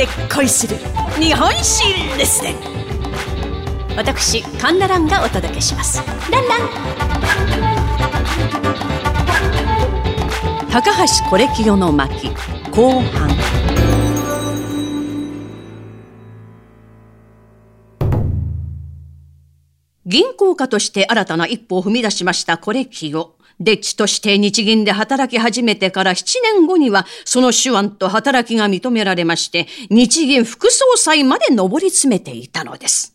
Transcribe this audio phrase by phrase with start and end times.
[0.00, 0.76] で恋する
[1.20, 1.84] 日本史
[2.16, 2.54] レッスン
[3.96, 6.02] 私カンナランがお届けします。
[6.30, 6.60] ランラン。
[10.70, 12.30] 高橋コレキヨの巻
[12.70, 13.28] 後半。
[20.06, 23.34] 銀行家として新たな一歩を踏み出しましたコレキヨ。
[23.60, 33.14] デッチとして日銀で働き始めてから7年後には、その手腕と働きが認められまして、日銀副総裁まで上り詰めていたのです。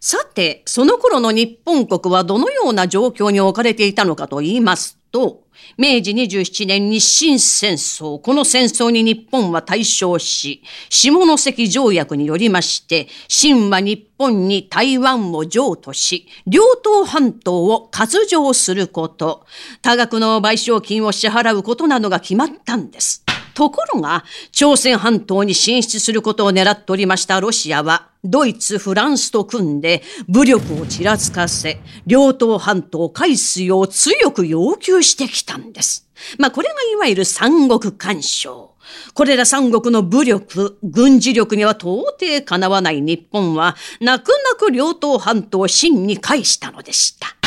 [0.00, 5.44] さて、その頃の日本国はどのような状況に置かれていたのかと言いますと、
[5.78, 19.46] 明治27年日清戦争、この戦争に日本は大勝し、下関条約によりまして、清は日本に台湾を譲渡し、両党半島を割譲すること、
[19.82, 23.23] 多額の賠償金を支払うことなどが決まったんです。
[23.54, 36.08] ところが、朝鮮半島に進出することを狙っておりましたロシアは、ドイツ、フランスと組んで武力をちらつかせ、両党半島を返すよう強く要求してきたんです。
[36.38, 38.74] まあこれがいわゆる三国干渉。
[39.14, 47.43] これら三国の武力、軍事力には到底かなわない日本は、泣く泣く両党半島を真に返したのでした。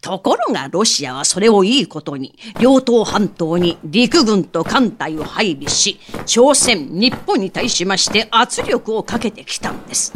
[0.00, 10.12] ところがロシアはそれをいいことに、両党半島に陸軍と艦隊を配備し、朝鮮、日本に対しまして圧力をかけてきたんです。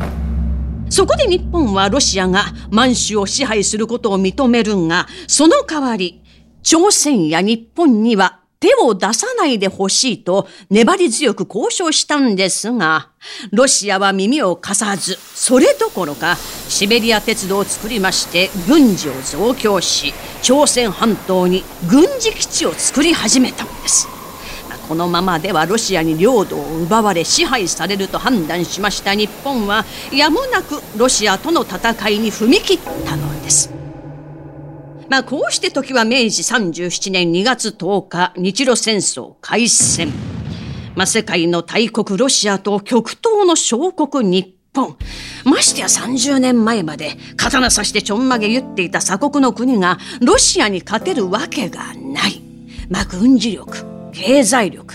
[0.88, 6.22] そこで日本はロシアが満州を支配することを認めるが、その代わり、
[6.62, 13.08] 朝鮮や日本には手を出さないでほしいと粘り強く交渉したんですが、
[13.52, 16.36] ロシアは耳を貸さず、それどころか、
[16.68, 24.20] シベリア鉄道を作りまして、軍事を増強し、朝鮮半島に軍事基地を作り始めたのです。
[24.90, 33.29] このままではロシアに領土を奪われ支配されると判断しました日本はやむなくロシアとの戦いに踏み切ったの。
[35.10, 40.12] まあ、こうして時は明治37年2月10日、日露戦争開戦。
[40.94, 44.96] まあ、世界の大国ロシアと極東の小国日本。
[45.44, 52.40] ましてや30年前まで刀差してちょんまげ言っていた鎖国の国がロシアに勝てるわけがない。
[52.88, 53.78] まあ、軍事力、
[54.12, 54.94] 経済力、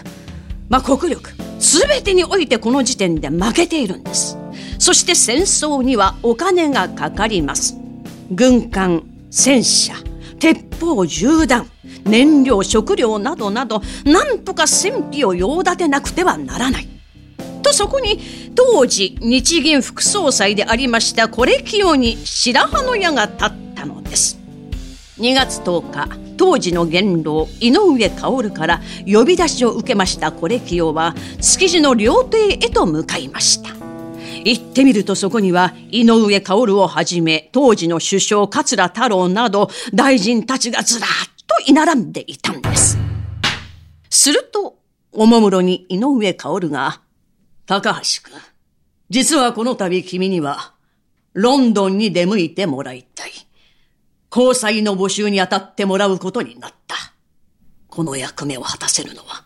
[0.70, 4.38] まあ、国力、すべてにおいてこの時点で負けているんです。
[4.80, 7.76] そして戦争にはお金がかかります。
[8.32, 9.04] 軍艦、
[9.36, 9.94] 戦車、
[10.40, 11.70] 鉄砲、銃弾、
[12.06, 16.88] 燃料、食料などなど、なんとか戦費を用立てなくてはならない。
[17.62, 18.18] とそこに
[18.56, 24.40] 当時日銀副総裁でありましたコレキオに白羽の矢が立ったのです。
[25.20, 33.75] 2月10日、当時の元老井上薫から呼び出しを受けましたコレキオは築地の料亭へと向かいました。
[34.46, 41.10] 行ってみるとそこには井上薫をはじめ当時の首相桂太郎など大臣たちがずらっ
[41.48, 42.98] と居並んでいたんです。
[44.10, 44.78] すると、
[45.12, 47.02] おもむろに井上薫が、
[47.66, 48.34] 高橋君、
[49.10, 50.74] 実はこの度君には、
[51.34, 53.32] ロンドンに出向いてもらいたい。
[54.32, 56.96] 交際の募集に当たってもらうことになった。
[57.88, 59.46] この役目を果たせるのは、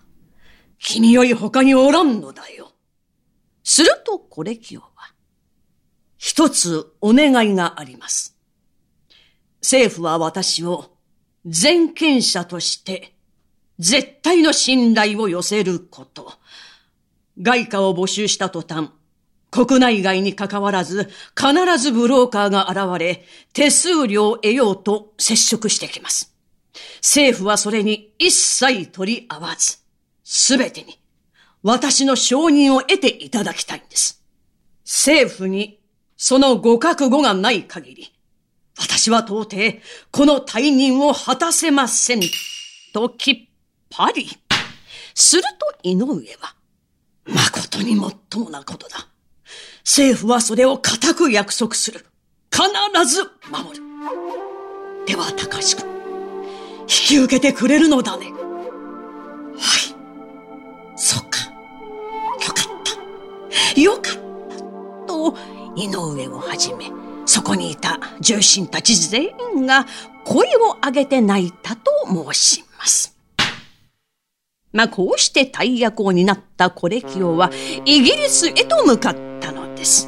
[0.77, 2.71] 君より他におらんのだよ。
[3.63, 4.88] すると、コレキオは、
[6.39, 8.37] 一つお願いがあります。
[9.61, 10.85] 政府は私を
[11.45, 13.13] 全権者として
[13.77, 16.31] 絶対の信頼を寄せること。
[17.41, 18.91] 外貨を募集した途端、
[19.51, 26.33] 国内外に関わらず必ずブローカーが現れ手数料を得ようと接触してきます。
[27.01, 29.79] 政府はそれに一切取り合わず、
[30.23, 31.01] すべてに
[31.63, 34.23] 私の承認を得ていただきたいんです。
[34.85, 35.78] 政府に
[36.21, 38.13] そのご覚悟がない限り、
[38.77, 39.79] 私は到底
[40.11, 42.19] この退任を果たせません。
[42.93, 43.47] ときっ
[43.89, 44.27] ぱり。
[45.15, 46.05] すると井上
[46.41, 46.55] は、
[47.25, 49.07] 誠にもっともなことだ。
[49.85, 52.05] 政府はそれを固く約束する。
[52.51, 52.65] 必
[53.05, 53.83] ず守る。
[55.07, 55.85] では、高橋君、
[56.81, 58.25] 引き受けてくれるのだね。
[58.25, 58.35] はい。
[60.97, 61.39] そっか。
[63.77, 66.91] よかったと井上をはじめ
[67.25, 69.85] そこにいた重臣たち全員が
[70.25, 73.15] 声を上げて泣いたと申します。
[74.71, 77.51] まあこうして大役を担ったコレキオは
[77.85, 80.07] イギリスへと向かったのです。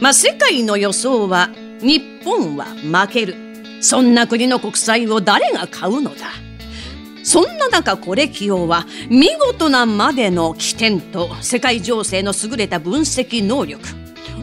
[0.00, 1.48] まあ世界の予想は
[1.80, 3.34] 日本は負ける。
[3.82, 6.26] そんな国の国債を誰が買うのだ？
[7.30, 13.80] そんな中コレキオは見事なまでの起点と世界情勢の優れた分析能力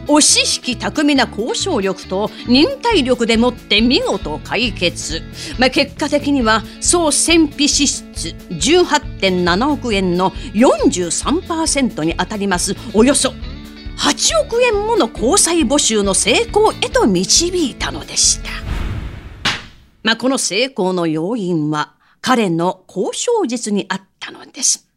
[0.06, 5.20] 押し引き巧みな交渉力と忍耐力でもって見事解決、
[5.58, 13.34] まあ、結果的には総戦費支出18.7億円の43%にあたりますおよそ
[13.98, 18.48] 8億円もの交際募集の成功へと導いたのでした。
[20.04, 24.88] まあ、この成功の要因は彼の交渉術にあったのです。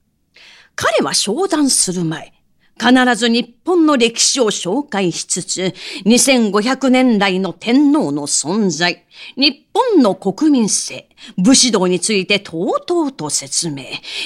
[0.76, 2.34] 彼は商談する前、
[2.82, 5.74] 必ず日本の歴史を紹介しつつ、
[6.06, 11.08] 2500年来の天皇の存在、日本の国民性、
[11.38, 13.84] 武士道についてとうとうと説明。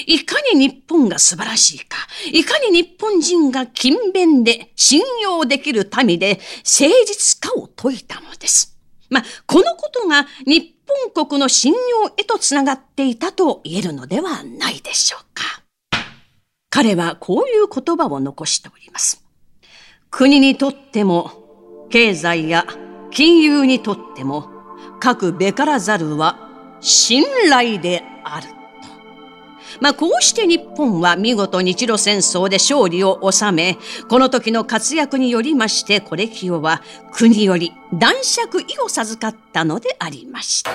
[0.07, 1.97] いかに日本が素晴らしいか、
[2.31, 8.77] いかに日本人が勤勉で信用できる民で誠実かを説いたのです。
[9.09, 15.63] まあ、このことが日本国の信用へとつながっていたと言えるのではないでしょうか。
[16.69, 19.23] 彼はこういう言葉を残しております。
[20.11, 22.65] 国にとっても、経済や
[23.11, 24.49] 金融にとっても、
[24.99, 26.49] 各べからざるは
[26.81, 28.54] 信頼である。
[29.81, 33.77] まあ、こうして日本は見事日露戦争で勝利を収め、
[34.09, 36.81] この時の活躍によりまして、コレキオは
[37.11, 40.71] 国より男爵位を授かったのでありました。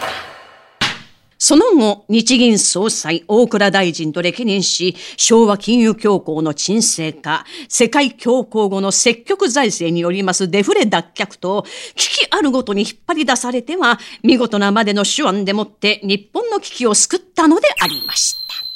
[1.43, 11.65] その後、日銀総裁大倉大臣と歴任し、昭和金融恐慌の沈静化、世界恐慌後の積極財政によりますデフレ脱却と、
[11.95, 18.70] 危機あるごとに引っ張り出されては、見事なまでの手腕でもって日本の危機を救ったのでありました。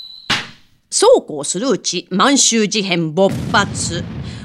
[0.97, 4.05] そうこうするうち満州事変勃発。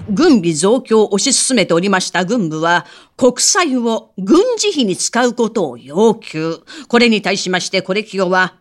[0.09, 2.87] 軍備増強を推し進めておりました軍部は、
[3.17, 6.57] 国債を軍事費に使うことを要求。
[6.87, 8.55] これに対しましてコレキオは、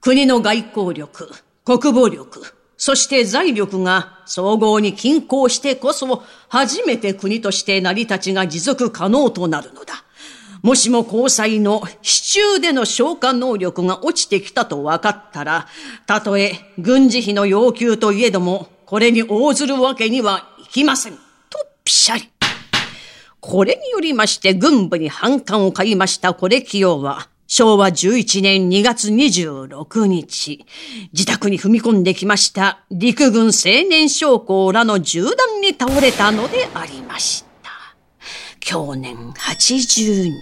[0.00, 1.28] 国の外交力、
[1.64, 2.40] 国防力、
[2.76, 10.04] そして財力が総合に均衡してこそ、初めて国として成り立ちが持続可能となるのだ。
[10.64, 15.66] もしも交際の支柱での消化能力が落ちてきたと分かったら、
[16.06, 21.12] たとえ軍事費の要求といえども、これに応ずるわけにはいきません。
[21.12, 21.20] と、
[21.84, 22.30] ぴしゃり。
[23.40, 30.64] これによりまして軍部に反感を買いましたコレキオは、昭和11年2月26日、
[31.12, 37.53] 自宅に踏み込んできました陸軍青年将校らの銃弾に倒れたのでありました。
[38.64, 40.32] 去年82。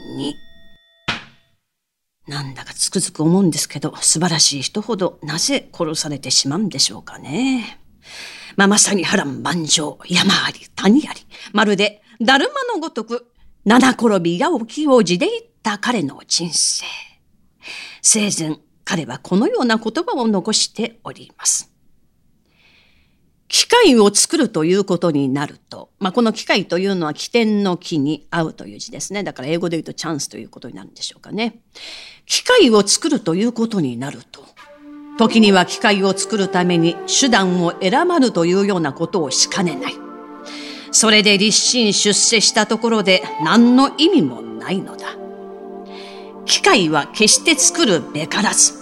[2.28, 7.80] なんだかつくづく思うんですけど、素晴らしい人ほどなぜ殺されてしまうんでしょうかね。
[8.54, 11.20] まあ、まさに波乱万丈、山あり、谷あり、
[11.52, 13.26] まるで、だるまのごとく、
[13.64, 16.84] 七転びや起きを地で言った彼の人生。
[18.02, 21.71] 生前、彼はこのような言葉を残しております。
[23.52, 29.22] 機械を作るということになると、まあ、この機械というのは起点の木に合うという字ですね。
[29.24, 31.60] だから英語で言うとチャンスということになるんでしょうかね。
[32.24, 34.42] 機械を作るということになると、
[35.18, 39.94] 時には機械を作るために手段を選ばぬというようなことをしかねない。
[40.90, 45.08] それで立身出世したところで何の意味もないのだ。
[46.46, 48.72] 機械は決して作るべからず、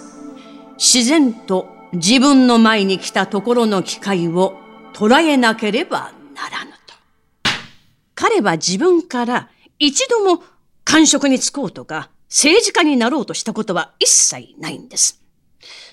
[0.77, 4.60] 自然と自分の前に来たところの機械を
[5.01, 6.93] 捉えなければならぬと。
[8.13, 10.43] 彼は自分から一度も
[10.83, 15.19] 官職に就こうとか政治家になろうとしたことは一切ないんです。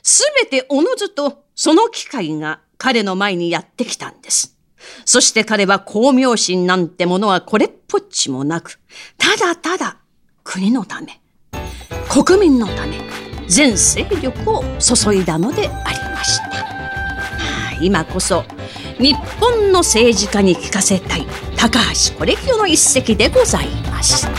[0.02, 4.58] すべておのずとその機会が彼の前にやってきたんです。
[5.06, 8.78] そして彼は公明心なんてものはこれっぽっちもなく、
[9.16, 9.96] ただただ
[10.44, 11.18] 国のため、
[12.10, 13.00] 国民のため、
[13.48, 16.77] 全勢力を注いだのでありました。
[17.80, 18.44] 今こそ
[18.98, 21.78] 日本の政治家に聞かせたい高
[22.10, 24.30] 橋コレキオの一席でございました。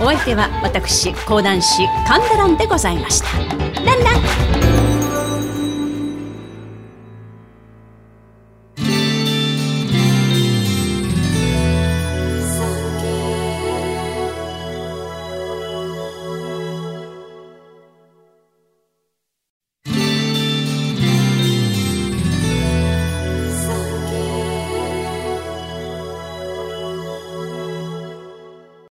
[0.00, 3.26] お相手は私講談師神田蘭でございました。
[3.82, 4.57] ランラン。